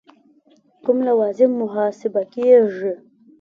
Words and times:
کور 0.83 0.97
لوازم 1.07 1.51
محاسبه 1.61 2.21
کېږي. 2.33 2.91